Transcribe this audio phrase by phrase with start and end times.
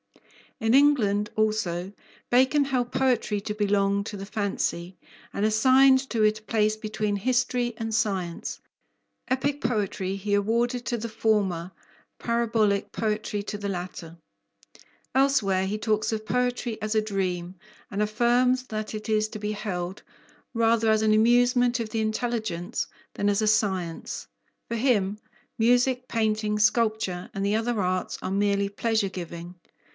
[0.59, 1.91] In England, also,
[2.29, 4.97] Bacon held poetry to belong to the fancy,
[5.33, 8.59] and assigned to it a place between history and science.
[9.27, 11.71] Epic poetry he awarded to the former,
[12.19, 14.17] "parabolic" poetry to the latter.
[15.15, 17.55] Elsewhere he talks of poetry as a dream,
[17.89, 20.01] and affirms that it is to be held
[20.53, 24.27] "rather as an amusement of the intelligence than as a science."
[24.67, 25.19] For him
[25.57, 29.55] music, painting, sculpture, and the other arts are merely pleasure giving.